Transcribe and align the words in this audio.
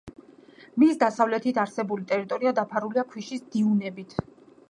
მის 0.83 0.95
დასავლეთით 1.03 1.59
არსებული 1.65 2.07
ტერიტორია 2.13 2.55
დაფარულია 2.61 3.05
ქვიშის 3.13 3.47
დიუნებით. 3.57 4.19